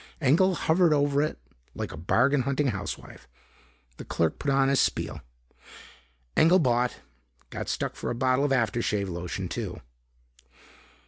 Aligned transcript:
Engel 0.19 0.55
hovered 0.55 0.95
over 0.95 1.21
it 1.21 1.37
like 1.75 1.91
a 1.91 1.95
bargain 1.95 2.41
hunting 2.41 2.69
housewife. 2.69 3.27
The 3.97 4.03
clerk 4.03 4.39
put 4.39 4.49
on 4.49 4.67
his 4.67 4.79
spiel. 4.79 5.21
Engel 6.35 6.57
bought, 6.57 7.01
got 7.51 7.69
stuck 7.69 7.95
for 7.95 8.09
a 8.09 8.15
bottle 8.15 8.43
of 8.45 8.51
after 8.51 8.81
shave 8.81 9.09
lotion 9.09 9.47
too. 9.47 9.79